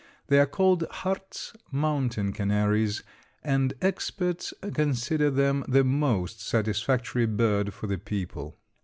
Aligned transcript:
They 0.29 0.39
are 0.39 0.47
called 0.47 0.87
Hartz 0.89 1.53
Mountain 1.71 2.33
canaries, 2.33 3.03
and 3.43 3.75
experts 3.83 4.51
consider 4.73 5.29
them 5.29 5.63
the 5.67 5.83
most 5.83 6.41
satisfactory 6.41 7.27
bird 7.27 7.71
for 7.71 7.85
the 7.85 7.99
people. 7.99 8.57